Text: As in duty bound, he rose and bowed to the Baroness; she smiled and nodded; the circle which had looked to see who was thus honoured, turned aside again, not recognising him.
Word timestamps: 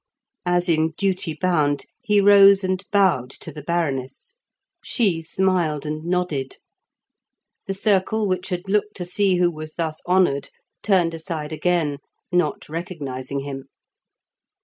As 0.47 0.67
in 0.67 0.93
duty 0.97 1.35
bound, 1.35 1.85
he 2.01 2.19
rose 2.19 2.63
and 2.63 2.83
bowed 2.91 3.29
to 3.39 3.51
the 3.51 3.61
Baroness; 3.61 4.33
she 4.83 5.21
smiled 5.21 5.85
and 5.85 6.03
nodded; 6.03 6.57
the 7.67 7.75
circle 7.75 8.27
which 8.27 8.49
had 8.49 8.67
looked 8.67 8.95
to 8.97 9.05
see 9.05 9.35
who 9.35 9.51
was 9.51 9.75
thus 9.75 10.01
honoured, 10.07 10.49
turned 10.81 11.13
aside 11.13 11.51
again, 11.53 11.99
not 12.31 12.67
recognising 12.67 13.41
him. 13.41 13.65